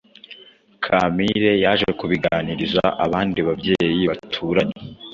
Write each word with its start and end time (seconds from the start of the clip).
Kampire 0.83 1.51
yaje 1.63 1.87
kubiganiriza 1.99 2.85
abandi 3.05 3.39
babyeyi 3.47 4.03
baturanye 4.11 4.77